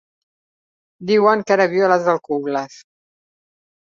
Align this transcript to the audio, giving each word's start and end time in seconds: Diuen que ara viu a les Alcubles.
Diuen 1.11 1.43
que 1.51 1.55
ara 1.55 1.67
viu 1.73 1.83
a 1.87 1.89
les 1.91 2.09
Alcubles. 2.15 2.79